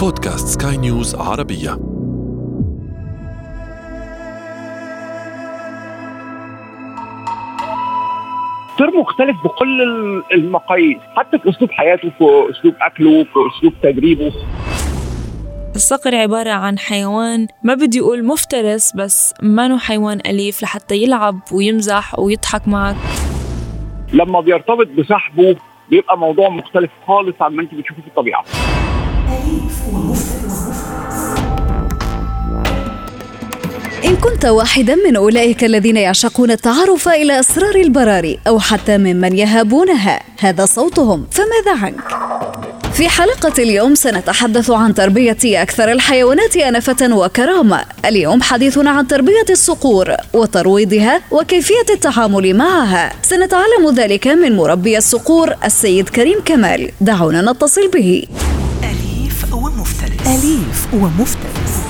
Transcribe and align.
بودكاست 0.00 0.62
سكاي 0.62 0.76
نيوز 0.76 1.14
عربية. 1.14 1.70
دكتور 8.70 9.00
مختلف 9.00 9.36
بكل 9.44 9.82
المقاييس 10.32 10.98
حتى 11.16 11.38
في 11.38 11.50
أسلوب 11.50 11.70
حياته 11.70 12.10
في 12.18 12.24
أسلوب 12.50 12.74
أكله 12.80 13.24
في 13.24 13.58
أسلوب 13.58 13.72
تدريبه. 13.82 14.32
الصقر 15.74 16.14
عبارة 16.14 16.50
عن 16.50 16.78
حيوان 16.78 17.46
ما 17.62 17.74
بدي 17.74 18.00
أقول 18.00 18.26
مفترس 18.26 18.96
بس 18.96 19.34
ما 19.42 19.78
حيوان 19.78 20.20
أليف 20.26 20.62
لحتى 20.62 20.96
يلعب 20.96 21.40
ويمزح 21.52 22.18
ويضحك 22.18 22.68
معك. 22.68 22.96
لما 24.12 24.40
بيرتبط 24.40 24.86
بصاحبه 24.98 25.56
بيبقى 25.90 26.18
موضوع 26.18 26.48
مختلف 26.48 26.90
خالص 27.06 27.36
عن 27.40 27.52
ما 27.52 27.62
أنت 27.62 27.74
بتشوفيه 27.74 28.02
في 28.02 28.08
الطبيعة. 28.08 28.44
إن 34.04 34.16
كنت 34.16 34.44
واحدا 34.44 34.94
من 34.94 35.16
أولئك 35.16 35.64
الذين 35.64 35.96
يعشقون 35.96 36.50
التعرف 36.50 37.08
إلى 37.08 37.40
أسرار 37.40 37.74
البراري 37.74 38.38
أو 38.46 38.58
حتى 38.58 38.98
ممن 38.98 39.38
يهابونها 39.38 40.20
هذا 40.40 40.64
صوتهم. 40.64 41.26
فماذا 41.30 41.84
عنك؟ 41.84 42.00
في 42.92 43.08
حلقة 43.08 43.52
اليوم 43.62 43.94
سنتحدث 43.94 44.70
عن 44.70 44.94
تربية 44.94 45.62
أكثر 45.62 45.92
الحيوانات 45.92 46.56
أنفة 46.56 47.16
وكرامة. 47.16 47.84
اليوم 48.06 48.42
حديثنا 48.42 48.90
عن 48.90 49.06
تربية 49.06 49.46
الصقور 49.50 50.14
وترويضها 50.32 51.20
وكيفية 51.30 51.86
التعامل 51.90 52.56
معها. 52.56 53.12
سنتعلم 53.22 53.94
ذلك 53.94 54.26
من 54.26 54.56
مربي 54.56 54.98
الصقور 54.98 55.54
السيد 55.64 56.08
كريم 56.08 56.38
كمال. 56.44 56.90
دعونا 57.00 57.52
نتصل 57.52 57.90
به. 57.90 58.24
ومفترس. 60.92 61.80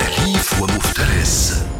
أليف 0.00 0.62
ومفترس. 0.62 1.71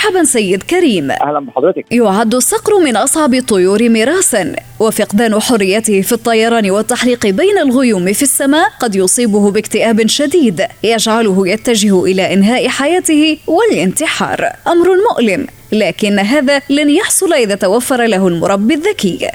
مرحبا 0.00 0.24
سيد 0.24 0.62
كريم. 0.62 1.10
أهلا 1.10 1.40
بحضرتك. 1.40 1.84
يعد 1.92 2.34
الصقر 2.34 2.78
من 2.84 2.96
أصعب 2.96 3.34
الطيور 3.34 3.88
ميراثا 3.88 4.56
وفقدان 4.80 5.40
حريته 5.40 6.00
في 6.00 6.12
الطيران 6.12 6.70
والتحليق 6.70 7.26
بين 7.26 7.58
الغيوم 7.58 8.12
في 8.12 8.22
السماء 8.22 8.68
قد 8.80 8.94
يصيبه 8.94 9.50
باكتئاب 9.50 10.06
شديد 10.06 10.62
يجعله 10.82 11.48
يتجه 11.48 12.04
إلى 12.04 12.34
إنهاء 12.34 12.68
حياته 12.68 13.38
والانتحار. 13.46 14.40
أمر 14.66 14.88
مؤلم 15.10 15.46
لكن 15.72 16.18
هذا 16.18 16.62
لن 16.70 16.90
يحصل 16.90 17.32
إذا 17.32 17.54
توفر 17.54 18.06
له 18.06 18.28
المربي 18.28 18.74
الذكي. 18.74 19.28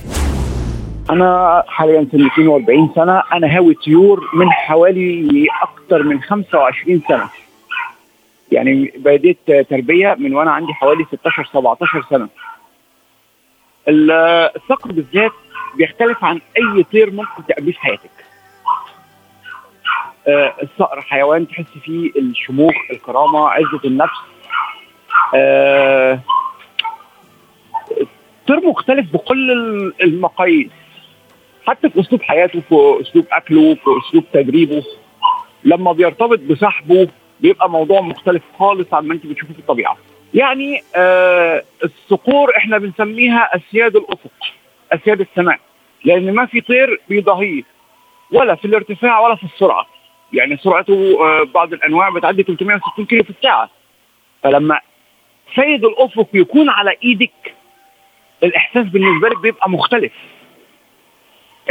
أنا 1.10 1.64
حاليا 1.68 2.08
سني 2.12 2.28
42 2.28 2.90
سنة 2.96 3.22
أنا 3.34 3.58
هاوي 3.58 3.74
طيور 3.86 4.20
من 4.34 4.52
حوالي 4.52 5.46
أكثر 5.64 6.04
من 6.04 6.22
25 6.22 7.02
سنة. 7.08 7.45
يعني 8.52 8.94
بديت 8.98 9.52
تربية 9.70 10.16
من 10.20 10.36
وأنا 10.36 10.52
عندي 10.52 10.74
حوالي 10.74 11.06
16 11.12 11.46
17 11.54 12.04
سنة. 12.10 12.30
ال- 13.88 14.12
الصقر 14.56 14.92
بالذات 14.92 15.32
بيختلف 15.76 16.24
عن 16.24 16.42
أي 16.58 16.84
طير 16.84 17.12
ممكن 17.12 17.46
تقابليه 17.48 17.72
في 17.74 17.80
حياتك. 17.80 18.10
آه، 20.28 20.56
الصقر 20.64 21.02
حيوان 21.02 21.48
تحس 21.48 21.78
فيه 21.84 22.12
الشموخ 22.18 22.74
الكرامة 22.92 23.50
عزة 23.50 23.80
النفس. 23.86 24.18
آه، 25.36 26.20
طير 28.48 28.68
مختلف 28.68 29.14
بكل 29.14 29.52
ال- 29.52 29.94
المقاييس. 30.04 30.72
حتى 31.68 31.90
في 31.90 32.00
أسلوب 32.00 32.22
حياته 32.22 32.60
في 32.62 32.98
أسلوب 33.02 33.26
أكله 33.32 33.76
في 33.76 33.86
أسلوب 34.10 34.24
تدريبه. 34.34 34.84
لما 35.64 35.92
بيرتبط 35.92 36.40
بصاحبه 36.40 37.08
بيبقى 37.40 37.70
موضوع 37.70 38.02
مختلف 38.02 38.44
خالص 38.60 38.94
عن 38.94 39.08
ما 39.08 39.14
انت 39.14 39.26
بتشوفيه 39.26 39.54
في 39.54 39.60
الطبيعة. 39.60 39.98
يعني 40.34 40.82
آه 40.96 41.64
الصقور 41.84 42.58
إحنا 42.58 42.78
بنسميها 42.78 43.50
أسياد 43.56 43.96
الأفق 43.96 44.32
أسياد 44.92 45.22
السماء 45.22 45.60
لأن 46.06 46.34
ما 46.34 46.46
في 46.46 46.62
طير 46.62 47.02
بيضاهيه 47.10 47.64
ولا 48.32 48.56
في 48.56 48.66
الارتفاع 48.66 49.20
ولا 49.20 49.36
في 49.36 49.44
السرعة. 49.44 49.86
يعني 50.34 50.58
سرعته 50.58 51.18
آه 51.22 51.44
بعض 51.44 51.74
الأنواع 51.74 52.10
بتعدي 52.10 52.44
360 52.44 53.06
كيلو 53.06 53.24
في 53.24 53.30
الساعة. 53.30 53.70
فلما 54.44 54.80
سيد 55.56 55.86
الأفق 55.86 56.28
يكون 56.34 56.70
على 56.70 56.92
إيدك 57.04 57.54
الإحساس 58.44 58.86
بالنسبة 58.86 59.30
لك 59.30 59.40
بيبقى 59.40 59.70
مختلف. 59.70 60.12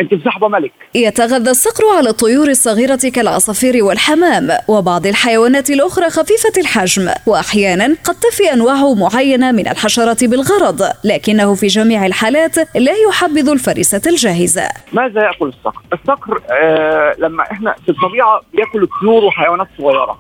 انت 0.01 0.15
مصاحبه 0.15 0.49
ملك. 0.49 0.73
يتغذى 0.95 1.51
الصقر 1.51 1.85
على 1.97 2.09
الطيور 2.11 2.49
الصغيرة 2.49 2.99
كالعصافير 3.15 3.85
والحمام 3.85 4.49
وبعض 4.69 5.07
الحيوانات 5.07 5.71
الأخرى 5.71 6.11
خفيفة 6.11 6.53
الحجم 6.61 7.09
وأحيانا 7.27 7.85
قد 8.05 8.15
تفي 8.15 8.53
أنواع 8.53 8.93
معينة 8.93 9.53
من 9.53 9.69
الحشرات 9.69 10.25
بالغرض 10.25 10.83
لكنه 11.05 11.55
في 11.55 11.67
جميع 11.67 12.07
الحالات 12.07 12.57
لا 12.77 12.93
يحبذ 13.09 13.49
الفريسة 13.49 14.03
الجاهزة. 14.07 14.69
ماذا 14.93 15.23
يأكل 15.23 15.49
الصقر؟ 15.49 15.83
الصقر 15.93 16.41
آه 16.51 17.15
لما 17.19 17.43
إحنا 17.43 17.75
في 17.85 17.89
الطبيعة 17.89 18.41
بيأكل 18.55 18.83
الطيور 18.83 19.25
وحيوانات 19.25 19.69
صغيرة 19.79 20.19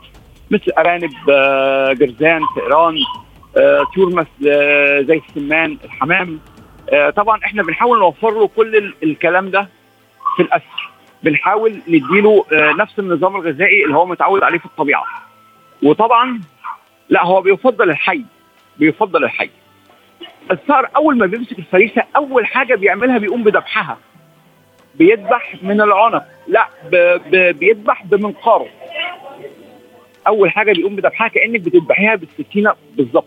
مثل 0.50 0.72
أرانب 0.78 1.10
آه 1.30 1.92
جرذان 1.92 2.41
فئران 2.56 2.94
آه 3.56 3.82
طيور 3.94 4.14
مثل 4.14 4.48
آه 4.48 5.00
زي 5.08 5.20
السمان 5.28 5.78
الحمام. 5.84 6.41
طبعا 7.17 7.41
إحنا 7.45 7.62
بنحاول 7.62 7.99
نوفر 7.99 8.31
له 8.31 8.49
كل 8.49 8.77
ال- 8.77 8.95
الكلام 9.03 9.50
ده 9.50 9.69
في 10.37 10.43
الأسر. 10.43 10.91
بنحاول 11.22 11.81
نديله 11.89 12.45
آه 12.53 12.72
نفس 12.72 12.99
النظام 12.99 13.37
الغذائي 13.37 13.84
اللي 13.84 13.97
هو 13.97 14.06
متعود 14.06 14.43
عليه 14.43 14.59
في 14.59 14.67
الطبيعة. 14.67 15.05
وطبعا 15.83 16.41
لا 17.09 17.25
هو 17.25 17.41
بيفضل 17.43 17.91
الحي 17.91 18.25
بيفضل 18.78 19.25
الحي. 19.25 19.50
الصقر 20.50 20.89
أول 20.97 21.19
ما 21.19 21.27
بيمسك 21.27 21.59
الفريسة 21.59 22.03
أول 22.17 22.47
حاجة 22.47 22.75
بيعملها 22.75 23.19
بيقوم 23.19 23.43
بذبحها 23.45 23.99
بيذبح 24.95 25.55
من 25.62 25.81
العنق. 25.81 26.25
لا. 26.49 26.69
بيذبح 27.53 28.05
بمنقاره 28.05 28.69
أول 30.27 30.51
حاجة 30.51 30.72
بيقوم 30.72 30.97
بذبحها 30.97 31.28
كأنك 31.28 31.61
بتذبحيها 31.61 32.15
بالسكينة 32.15 32.75
بالظبط. 32.97 33.27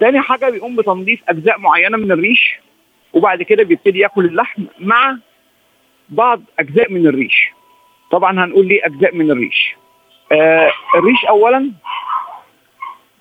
تاني 0.00 0.20
حاجة 0.20 0.50
بيقوم 0.50 0.76
بتنظيف 0.76 1.20
أجزاء 1.28 1.58
معينة 1.58 1.96
من 1.96 2.12
الريش. 2.12 2.58
وبعد 3.12 3.42
كده 3.42 3.62
بيبتدي 3.62 3.98
ياكل 3.98 4.24
اللحم 4.24 4.62
مع 4.80 5.16
بعض 6.08 6.42
أجزاء 6.58 6.92
من 6.92 7.06
الريش. 7.06 7.50
طبعا 8.10 8.44
هنقول 8.44 8.68
ليه 8.68 8.86
أجزاء 8.86 9.14
من 9.14 9.30
الريش. 9.30 9.74
آه 10.32 10.70
الريش 10.94 11.24
اولا 11.24 11.72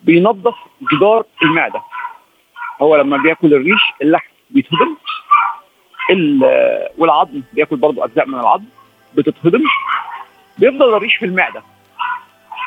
بينظف 0.01 0.55
جدار 0.93 1.25
المعدة. 1.43 1.81
هو 2.81 2.95
لما 2.95 3.17
بياكل 3.17 3.53
الريش 3.53 3.81
اللحم 4.01 4.27
بيتهضم. 4.49 4.95
ال- 6.11 6.89
والعظم 6.97 7.41
بياكل 7.53 7.75
برضو 7.75 8.03
أجزاء 8.03 8.27
من 8.27 8.39
العظم 8.39 8.65
بتتهضم. 9.15 9.63
بيفضل 10.57 10.93
الريش 10.93 11.15
في 11.15 11.25
المعدة. 11.25 11.63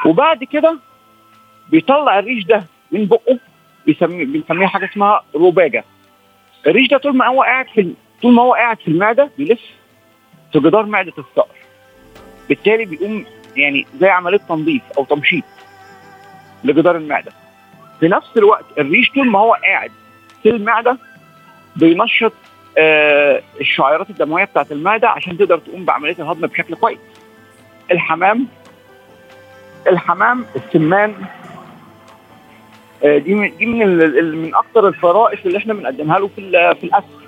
وبعد 0.06 0.44
كده 0.44 0.78
بيطلع 1.70 2.18
الريش 2.18 2.44
ده 2.44 2.64
من 2.92 3.06
بقه 3.06 3.38
بنسميها 3.86 4.68
حاجة 4.68 4.84
اسمها 4.92 5.22
روباجه 5.34 5.84
الريش 6.66 6.88
ده 6.88 6.98
طول 6.98 7.16
ما 7.16 7.26
هو 7.26 7.42
قاعد 7.42 7.66
في 7.74 7.94
طول 8.22 8.32
ما 8.34 8.42
هو 8.42 8.54
قاعد 8.54 8.78
في 8.80 8.88
المعدة 8.88 9.30
بيلف 9.38 9.60
في 10.52 10.58
جدار 10.60 10.86
معدة 10.86 11.12
الصقر 11.18 11.56
بالتالي 12.48 12.84
بيقوم 12.84 13.24
يعني 13.56 13.86
زي 14.00 14.08
عملية 14.08 14.38
تنظيف 14.48 14.82
أو 14.98 15.04
تمشيط 15.04 15.44
لجدار 16.64 16.96
المعدة 16.96 17.32
في 18.00 18.08
نفس 18.08 18.28
الوقت 18.36 18.64
الريش 18.78 19.10
طول 19.10 19.26
ما 19.30 19.38
هو 19.38 19.52
قاعد 19.52 19.90
في 20.42 20.50
المعدة 20.50 20.98
بينشط 21.76 22.32
آه 22.78 23.42
الشعيرات 23.60 24.10
الدموية 24.10 24.44
بتاعت 24.44 24.72
المعدة 24.72 25.08
عشان 25.08 25.38
تقدر 25.38 25.58
تقوم 25.58 25.84
بعملية 25.84 26.14
الهضم 26.18 26.46
بشكل 26.46 26.74
كويس. 26.74 26.98
الحمام 27.90 28.46
الحمام 29.86 30.44
السمان 30.56 31.14
دي 33.04 33.34
من 33.34 33.56
دي 33.56 33.66
من 33.66 33.96
من 34.42 34.54
أكتر 34.54 34.88
الفرائس 34.88 35.46
اللي 35.46 35.58
إحنا 35.58 35.74
بنقدمها 35.74 36.18
له 36.18 36.28
في 36.28 36.74
في 36.80 36.84
الاسر. 36.84 37.20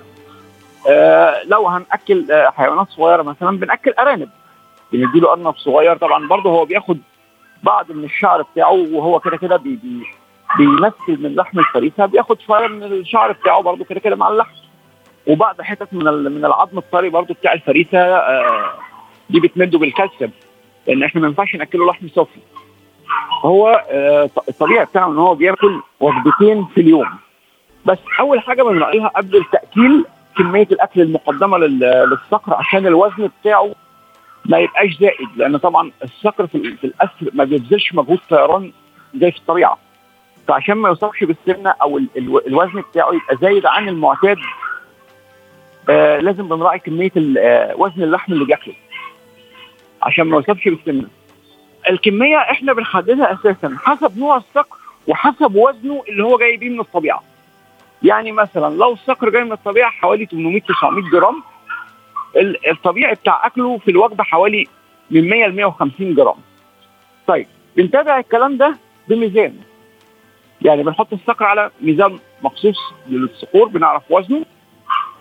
آه 0.89 1.43
لو 1.45 1.67
هنأكل 1.67 2.31
آه 2.31 2.49
حيوانات 2.49 2.89
صغيرة 2.89 3.21
مثلا 3.21 3.57
بنأكل 3.57 3.91
أرانب. 3.91 4.29
بنديله 4.91 5.31
أرنب 5.31 5.55
صغير. 5.57 5.97
طبعا 5.97 6.27
برضه 6.27 6.49
هو 6.49 6.65
بياخد 6.65 6.97
بعض 7.63 7.91
من 7.91 8.03
الشعر 8.03 8.41
بتاعه 8.41 8.87
وهو 8.91 9.19
كده 9.19 9.37
كده 9.37 9.57
بي 9.57 9.75
بي 9.75 10.03
بيمثل 10.57 11.23
من 11.23 11.35
لحم 11.35 11.59
الفريسة. 11.59 12.05
بياخد 12.05 12.39
شوية 12.41 12.67
من 12.67 12.83
الشعر 12.83 13.31
بتاعه 13.31 13.61
برضه 13.61 13.85
كده 13.85 13.99
كده 13.99 14.15
مع 14.15 14.27
اللحم. 14.27 14.55
وبعض 15.27 15.61
حتت 15.61 15.93
من 15.93 16.03
من 16.13 16.45
العظم 16.45 16.77
الطري 16.77 17.09
برضه 17.09 17.33
بتاع 17.33 17.53
الفريسة 17.53 17.99
آه 17.99 18.73
دي 19.29 19.39
بتمده 19.39 19.79
بالكالسيوم. 19.79 20.31
لأن 20.87 21.03
إحنا 21.03 21.21
ما 21.21 21.27
ينفعش 21.27 21.55
نأكله 21.55 21.87
لحم 21.87 22.07
صافي. 22.07 22.39
هو 23.43 23.85
آه، 23.89 24.29
الطبيعي 24.49 24.85
بتاعه 24.85 25.07
إن 25.11 25.17
هو 25.17 25.35
بياكل 25.35 25.81
وجبتين 25.99 26.65
في 26.65 26.81
اليوم. 26.81 27.09
بس 27.85 27.97
أول 28.19 28.39
حاجة 28.39 28.63
بنراعيها 28.63 29.07
قبل 29.07 29.37
التأكيل 29.37 30.05
كمية 30.37 30.67
الأكل 30.71 31.01
المقدمة 31.01 31.57
لل- 31.57 31.79
للصقر 32.09 32.53
عشان 32.53 32.87
الوزن 32.87 33.29
بتاعه 33.41 33.75
ما 34.45 34.57
يبقاش 34.57 34.97
زائد 34.99 35.27
لأن 35.35 35.57
طبعا 35.57 35.91
الصقر 36.03 36.47
في, 36.47 36.75
في 36.75 36.83
الاسر 36.87 37.29
ما 37.33 37.43
بيبذلش 37.43 37.93
مجهود 37.93 38.19
طيران 38.29 38.71
زي 39.15 39.31
في 39.31 39.37
الطبيعة. 39.37 39.77
فعشان 40.47 40.73
ما 40.75 40.89
يوصلش 40.89 41.23
بالسمنة 41.23 41.69
أو 41.81 41.97
ال- 41.97 42.07
ال- 42.17 42.47
الوزن 42.47 42.81
بتاعه 42.91 43.11
يبقى 43.13 43.37
زايد 43.41 43.65
عن 43.65 43.89
المعتاد 43.89 44.37
آه 45.89 46.19
لازم 46.19 46.47
بنراعي 46.47 46.79
كمية 46.79 47.11
آه 47.37 47.75
وزن 47.77 48.03
اللحم 48.03 48.33
اللي 48.33 48.45
بياكله. 48.45 48.73
عشان 50.03 50.23
ما 50.23 50.35
يوصلش 50.37 50.67
بالسمنة. 50.67 51.07
الكمية 51.89 52.37
إحنا 52.37 52.73
بنحددها 52.73 53.33
أساسا 53.33 53.77
حسب 53.83 54.17
نوع 54.19 54.37
الصقر 54.37 54.77
وحسب 55.07 55.55
وزنه 55.55 56.03
اللي 56.09 56.23
هو 56.23 56.37
جاي 56.37 56.57
بيه 56.57 56.69
من 56.69 56.79
الطبيعة. 56.79 57.23
يعني 58.03 58.31
مثلا 58.31 58.75
لو 58.75 58.93
الصقر 58.93 59.29
جاي 59.29 59.43
من 59.43 59.51
الطبيعة 59.51 59.91
حوالي 59.91 60.25
800 60.25 60.61
900 60.61 61.09
جرام 61.11 61.43
ال- 62.37 62.69
الطبيعي 62.69 63.13
بتاع 63.15 63.45
أكله 63.47 63.77
في 63.77 63.91
الوجبة 63.91 64.23
حوالي 64.23 64.67
من 65.11 65.29
100 65.29 65.45
ل 65.47 65.55
150 65.55 66.15
جرام. 66.15 66.35
طيب 67.27 67.47
بنتابع 67.77 68.19
الكلام 68.19 68.57
ده 68.57 68.77
بميزان. 69.07 69.55
يعني 70.61 70.83
بنحط 70.83 71.13
الصقر 71.13 71.45
على 71.45 71.71
ميزان 71.81 72.19
مخصوص 72.41 72.77
للصقور 73.09 73.67
بنعرف 73.67 74.03
وزنه. 74.09 74.45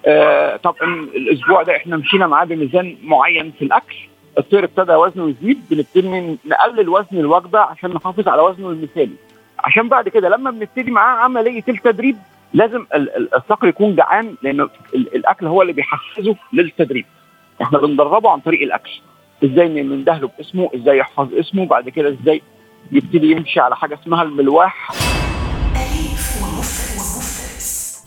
آه 0.07 0.57
طبعا 0.57 0.95
الأسبوع 1.15 1.63
ده 1.63 1.77
إحنا 1.77 1.97
مشينا 1.97 2.27
معاه 2.27 2.45
بميزان 2.45 2.97
معين 3.03 3.53
في 3.59 3.65
الأكل. 3.65 3.97
الطير 4.39 4.65
ابتدى 4.65 4.95
وزنه 4.95 5.29
يزيد 5.29 5.61
بنبتدي 5.71 6.39
نقلل 6.47 6.89
وزن 6.89 7.19
الوجبة 7.19 7.59
عشان 7.59 7.91
نحافظ 7.91 8.29
على 8.29 8.43
وزنه 8.43 8.69
المثالي. 8.69 9.15
عشان 9.59 9.89
بعد 9.89 10.09
كده 10.09 10.29
لما 10.29 10.51
بنبتدي 10.51 10.91
معاه 10.91 11.17
عملية 11.25 11.65
التدريب 11.69 12.17
لازم 12.55 12.87
ال- 12.95 13.17
ال- 13.17 13.35
الصقر 13.35 13.69
يكون 13.69 13.95
جعان 13.97 14.35
لأن 14.43 14.61
ال- 14.61 14.71
الأكل 14.95 15.47
هو 15.47 15.63
اللي 15.63 15.73
بيحفزه 15.73 16.37
للتدريب. 16.53 17.07
إحنا 17.63 17.79
بندربه 17.79 18.31
عن 18.31 18.41
طريق 18.41 18.63
الأكل. 18.63 18.91
إزاي 19.45 19.69
نندهله 19.83 20.31
باسمه 20.39 20.71
إزاي 20.75 20.99
يحفظ 20.99 21.35
اسمه 21.35 21.67
بعد 21.67 21.89
كده 21.89 22.09
إزاي 22.09 22.43
يبتدي 22.93 23.31
يمشي 23.31 23.61
على 23.61 23.77
حاجة 23.77 23.95
اسمها 24.03 24.23
الملواح. 24.23 24.91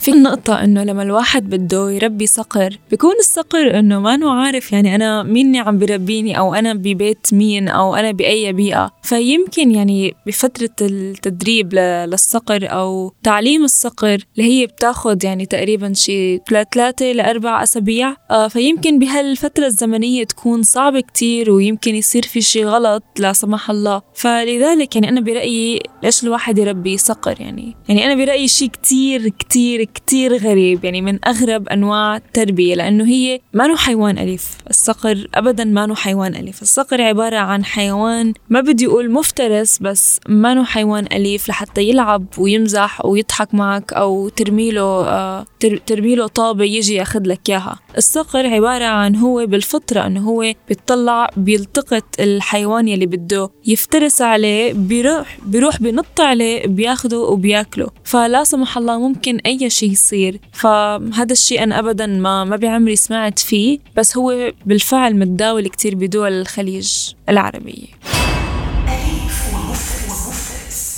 في 0.06 0.12
نقطة 0.12 0.64
إنه 0.64 0.84
لما 0.84 1.04
الواحد 1.04 1.50
بده 1.50 1.92
يربي 1.92 2.28
صقر 2.28 2.80
بيكون 2.92 3.16
الصقر 3.20 3.80
إنه 3.80 4.00
ما 4.00 4.18
نو 4.18 4.30
عارف 4.30 4.72
يعني 4.72 4.96
أنا 4.96 5.24
مين 5.24 5.56
عم 5.56 5.78
بربيني 5.78 6.38
أو 6.38 6.54
أنا 6.54 6.74
ببيت 6.74 7.28
مين 7.34 7.68
أو 7.68 7.96
أنا 7.96 8.12
بأي 8.12 8.54
بيئة. 8.54 8.92
فيمكن 9.04 9.72
يعني 9.72 10.16
بفترة 10.28 10.70
التدريب 10.82 11.74
للصقر 11.74 12.72
أو 12.72 13.14
تعليم 13.24 13.64
الصقر 13.64 14.26
اللي 14.38 14.50
هي 14.50 14.66
بتاخد 14.66 15.24
يعني 15.24 15.46
تقريبا 15.46 15.94
شي 15.94 16.38
ثلاثة 16.74 17.12
لأربع 17.12 17.64
أسابيع 17.64 18.16
آه 18.32 18.48
فيمكن 18.48 19.00
بهالفترة 19.00 19.66
الزمنية 19.66 20.24
تكون 20.24 20.64
صعبة 20.64 21.00
كتير 21.00 21.52
ويمكن 21.52 21.96
يصير 21.96 22.24
في 22.24 22.42
شي 22.42 22.66
غلط 22.66 23.04
لا 23.20 23.34
سمح 23.34 23.70
الله. 23.70 24.02
فلذلك 24.16 24.96
يعني 24.96 25.10
أنا 25.10 25.22
برأيي 25.22 25.84
ليش 26.04 26.24
الواحد 26.24 26.58
يربي 26.58 26.98
صقر 26.98 27.42
يعني؟ 27.42 27.76
يعني 27.90 28.06
أنا 28.06 28.16
برأيي 28.26 28.48
شي 28.48 28.68
كتير 28.68 29.30
كتير 29.30 29.95
كتير 29.96 30.38
غريب 30.38 30.86
يعني 30.86 31.02
من 31.02 31.20
أغرب 31.28 31.70
أنواع 31.70 32.16
التربية 32.16 32.76
لأنه 32.76 33.04
هي 33.06 33.40
ما 33.54 33.68
نو 33.68 33.76
حيوان 33.76 34.18
أليف 34.18 34.58
الصقر 34.70 35.28
أبدا 35.36 35.64
ما 35.64 35.86
نو 35.86 35.96
حيوان 35.96 36.36
أليف. 36.36 36.62
الصقر 36.62 37.02
عبارة 37.02 37.38
عن 37.38 37.66
حيوان 37.66 38.34
ما 38.50 38.62
بدي 38.62 38.86
أقول 38.88 39.12
مفترس 39.12 39.78
بس 39.82 40.20
ما 40.30 40.54
نو 40.54 40.64
حيوان 40.64 41.06
أليف 41.14 41.50
لحتى 41.50 41.82
يلعب 41.84 42.26
ويمزح 42.38 43.06
ويضحك 43.06 43.54
معك 43.54 43.94
أو 43.94 44.30
ترميله 44.30 44.82
آه 45.08 45.46
تر- 45.60 45.78
ترميله 45.78 46.28
طابة 46.28 46.64
يجي 46.64 46.94
ياخد 46.96 47.28
لك 47.28 47.50
إياها. 47.50 47.80
الصقر 47.98 48.48
عبارة 48.48 48.86
عن 48.86 49.16
هو 49.16 49.46
بالفطرة 49.46 50.06
أنه 50.08 50.20
هو 50.30 50.54
بيطلع 50.70 51.30
بيلتقط 51.38 52.04
الحيوان 52.20 52.88
يلي 52.88 53.06
بده 53.06 53.50
يفترس 53.68 54.22
عليه 54.22 54.74
بيروح 54.74 55.38
بيروح 55.46 55.82
بنط 55.82 56.20
عليه 56.22 56.68
بياخده 56.68 57.20
وبياكله. 57.20 57.88
فلا 58.04 58.44
سمح 58.44 58.78
الله 58.78 59.00
ممكن 59.00 59.38
أي 59.46 59.70
شيء 59.70 59.85
يصير. 59.92 60.40
فهذا 60.54 61.32
الشيء 61.32 61.64
أنا 61.64 61.80
أبدا 61.80 62.06
ما 62.06 62.44
ما 62.44 62.56
بعمري 62.56 62.96
سمعت 62.96 63.40
فيه 63.40 63.80
بس 63.98 64.18
هو 64.18 64.52
بالفعل 64.66 65.16
متداول 65.16 65.68
كتير 65.68 65.96
بدول 65.96 66.32
الخليج 66.32 67.14
العربية 67.30 67.88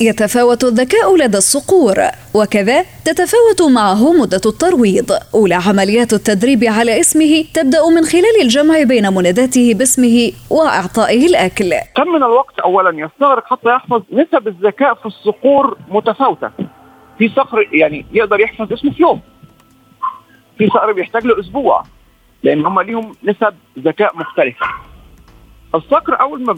يتفاوت 0.01 0.63
الذكاء 0.63 1.17
لدى 1.17 1.37
الصقور 1.37 1.95
وكذا 2.33 2.85
تتفاوت 3.05 3.61
معه 3.61 4.13
مدة 4.13 4.41
الترويض. 4.45 5.11
أولى 5.33 5.55
عمليات 5.55 6.13
التدريب 6.13 6.63
على 6.63 6.99
اسمه 6.99 7.45
تبدأ 7.53 7.89
من 7.89 8.05
خلال 8.05 8.41
الجمع 8.41 8.83
بين 8.83 9.13
مناداته 9.13 9.73
باسمه 9.73 10.31
وإعطائه 10.49 11.25
الأكل. 11.25 11.73
كم 11.95 12.07
من 12.07 12.23
الوقت 12.23 12.59
اولا؟ 12.59 13.05
يستغرق 13.05 13.43
حتى 13.45 13.69
يحفظ 13.69 14.01
نسب 14.11 14.47
الذكاء 14.47 14.93
في 14.93 15.05
الصقور 15.05 15.77
متفاوتة. 15.89 16.51
في 17.17 17.29
صقر 17.29 17.67
يعني 17.71 18.05
يقدر 18.11 18.39
يحفظ 18.39 18.73
اسمه 18.73 18.91
في 18.91 19.01
يوم. 19.01 19.21
في 20.57 20.67
صقر 20.67 20.91
بيحتاج 20.91 21.25
له 21.25 21.39
أسبوع 21.39 21.83
لأن 22.43 22.65
هم 22.65 22.81
ليهم 22.81 23.15
نسب 23.23 23.55
ذكاء 23.79 24.17
مختلفة. 24.17 24.65
الصقر 25.75 26.19
أول 26.21 26.43
ما 26.43 26.53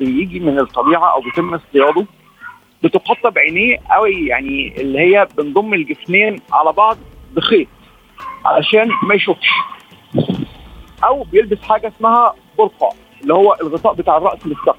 بيجي 0.00 0.40
من 0.40 0.58
الطبيعة 0.58 1.12
أو 1.12 1.20
بيتم 1.20 1.54
اصطياده 1.54 2.06
بتقطب 2.82 3.38
عينيه 3.38 3.78
قوي 3.90 4.26
يعني 4.26 4.80
اللي 4.80 4.98
هي 4.98 5.28
بنضم 5.38 5.74
الجفنين 5.74 6.40
على 6.52 6.72
بعض 6.72 6.96
بخيط 7.36 7.68
علشان 8.44 8.88
ما 9.02 9.14
يشوفش. 9.14 9.48
أو 11.04 11.22
بيلبس 11.22 11.62
حاجة 11.62 11.88
اسمها 11.88 12.34
برقع 12.58 12.90
اللي 13.22 13.34
هو 13.34 13.56
الغطاء 13.62 13.94
بتاع 13.94 14.16
الرأس 14.16 14.46
للصقر 14.46 14.76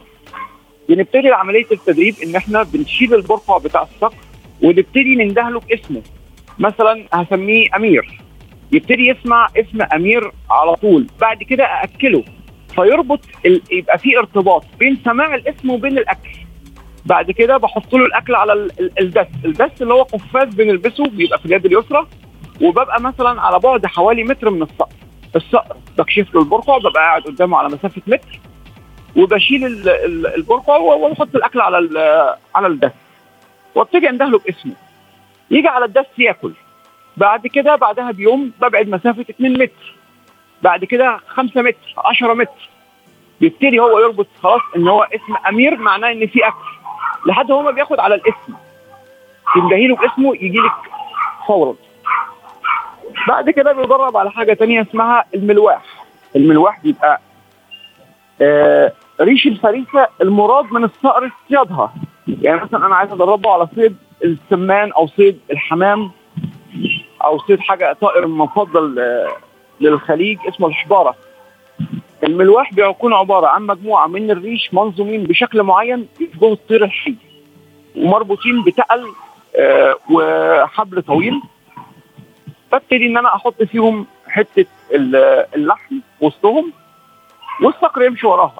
بنبتدي 0.90 1.30
عملية 1.32 1.66
التدريب 1.72 2.16
إن 2.24 2.36
إحنا 2.36 2.64
بنشيل 2.64 3.14
البرقع 3.16 3.58
بتاع 3.58 3.82
الصقر 3.82 4.16
ونبتدي 4.64 5.16
نندهله 5.16 5.60
باسمه 5.60 6.02
مثلا 6.60 7.06
هسميه 7.14 7.68
أمير. 7.76 8.20
يبتدي 8.72 9.08
يسمع 9.08 9.48
اسم 9.58 9.82
أمير 9.82 10.32
على 10.52 10.76
طول. 10.76 11.08
بعد 11.22 11.44
كده 11.44 11.64
أأكله. 11.64 12.24
فيربط 12.76 13.20
ال... 13.46 13.62
يبقى 13.72 13.98
في 13.98 14.18
ارتباط 14.18 14.64
بين 14.80 14.98
سماع 15.06 15.36
الاسم 15.36 15.70
وبين 15.70 15.98
الأكل. 15.98 16.30
بعد 17.06 17.32
كده 17.32 17.58
بحط 17.58 17.94
له 17.94 18.06
الأكل 18.06 18.36
على 18.36 18.54
ال- 18.54 18.72
ال- 18.80 19.00
الدس. 19.00 19.28
الدس 19.46 19.82
اللي 19.82 19.94
هو 19.94 20.02
قفاز 20.04 20.56
بنلبسه 20.56 21.04
بيبقى 21.10 21.40
في 21.40 21.46
اليد 21.46 21.66
اليسرى. 21.66 22.08
وببقى 22.62 23.02
مثلا 23.02 23.42
على 23.42 23.60
بعد 23.60 23.86
حوالي 23.86 24.24
متر 24.24 24.50
من 24.50 24.62
الصقر. 24.62 24.96
الصقر 25.36 25.76
بكشف 25.98 26.36
له 26.36 26.42
البرقع 26.42 26.78
ببقى 26.78 27.04
قاعد 27.04 27.22
قدامه 27.22 27.58
على 27.58 27.68
مسافة 27.68 28.02
متر. 28.08 28.40
وبشيل 29.16 29.66
ال- 29.66 29.90
ال- 29.90 30.36
البرقع 30.36 30.78
وأحط 30.78 31.36
الأكل 31.36 31.62
على 31.62 31.78
على 32.56 32.68
الدس. 32.68 32.92
وابتدي 33.78 34.10
اندهله 34.10 34.40
باسمه. 34.40 34.74
يجي 35.52 35.68
على 35.68 35.86
الدس 35.86 36.06
ياكل. 36.18 36.54
بعد 37.18 37.48
كده 37.48 37.76
بعدها 37.76 38.12
بيوم 38.12 38.52
ببعد 38.62 38.88
مسافة 38.90 39.26
2 39.30 39.54
متر. 39.54 39.96
بعد 40.62 40.86
كده 40.86 41.20
5 41.28 41.62
متر 41.62 41.94
10 41.98 42.34
متر. 42.34 42.70
بيبتدي 43.42 43.80
هو 43.80 44.00
يربط 44.00 44.28
خلاص 44.44 44.62
إن 44.76 44.88
هو 44.88 45.04
اسم 45.04 45.36
أمير 45.50 45.78
معناه 45.78 46.12
إن 46.12 46.28
في 46.28 46.48
أكل. 46.48 46.68
لحد 47.26 47.52
هو 47.52 47.62
ما 47.62 47.72
بياخد 47.72 48.00
على 48.00 48.16
الاسم. 48.16 48.54
تندهي 49.56 49.88
له 49.88 49.96
باسمه 49.96 50.36
يجي 50.36 50.58
لك 50.58 50.72
فورا. 51.48 51.76
بعد 53.28 53.50
كده 53.50 53.74
بيدرب 53.74 54.18
على 54.18 54.32
حاجة 54.32 54.54
تانية 54.54 54.82
اسمها 54.82 55.26
الملواح. 55.36 55.82
الملواح 56.36 56.80
بيبقى 56.84 57.22
آه 58.42 58.92
ريش 59.22 59.48
الفريسة 59.48 60.08
المراد 60.22 60.66
من 60.74 60.84
الصقر 60.84 61.28
اصطيادها 61.44 61.94
يعني 62.28 62.62
مثلا 62.62 62.86
أنا 62.86 62.96
عايز 62.96 63.12
أدربه 63.12 63.52
على 63.54 63.68
صيد 63.76 63.96
السمان 64.24 64.92
أو 64.92 65.08
صيد 65.08 65.40
الحمام 65.52 66.12
أو 67.24 67.40
صيد 67.40 67.60
حاجة 67.60 67.94
طائر 68.02 68.28
مفضل 68.28 69.00
آه 69.00 69.36
للخليج 69.82 70.38
اسمه 70.48 70.68
الحبارة. 70.68 71.16
الملواح 72.24 72.74
بيكون 72.74 73.14
عبارة 73.14 73.48
عن 73.48 73.62
مجموعة 73.66 74.08
من 74.08 74.32
الريش 74.32 74.74
منظومين 74.74 75.24
بشكل 75.24 75.64
معين 75.64 76.08
يشبهوا 76.20 76.54
الطير 76.54 76.84
الحي. 76.84 77.16
ومربوطين 77.96 78.64
بتقل 78.64 79.06
آه 79.60 79.96
وحبل 80.12 81.02
طويل. 81.02 81.42
ببتدي 82.72 83.06
إن 83.08 83.18
أنا 83.18 83.36
أحط 83.36 83.64
فيهم 83.64 84.06
حتة 84.28 84.66
ال- 84.92 85.46
اللحم 85.56 85.96
وسطهم 86.22 86.72
والصقر 87.64 88.02
يمشي 88.04 88.28
وراها. 88.28 88.60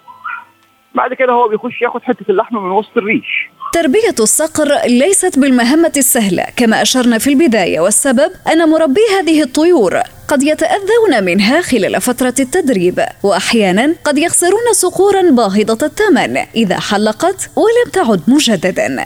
بعد 0.96 1.14
كده 1.14 1.34
هو 1.34 1.48
بيخش 1.48 1.82
ياخد 1.82 2.04
حتة 2.04 2.32
اللحم 2.32 2.58
من 2.58 2.72
وسط 2.72 2.98
الريش. 2.98 3.50
تربية 3.82 4.16
الصقر 4.20 4.86
ليست 4.86 5.40
بالمهمة 5.40 5.92
السهلة 5.98 6.46
كما 6.56 6.82
أشرنا 6.82 7.18
في 7.18 7.30
البداية 7.30 7.80
والسبب 7.80 8.32
أن 8.52 8.70
مربي 8.70 9.02
هذه 9.20 9.42
الطيور 9.42 10.02
قد 10.28 10.44
يتأذون 10.44 11.24
منها 11.24 11.62
خلال 11.62 12.02
فترة 12.02 12.34
التدريب 12.40 13.06
وأحيانا 13.24 13.96
قد 14.04 14.18
يخسرون 14.18 14.74
صقورا 14.74 15.22
باهظة 15.32 15.86
الثمن 15.86 16.38
إذا 16.56 16.80
حلقت 16.80 17.50
ولم 17.56 17.92
تعد 17.94 18.22
مجددا. 18.28 19.06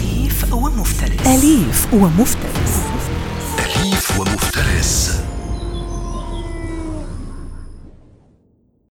أليف 1.31 1.93
ومفترس. 1.93 2.60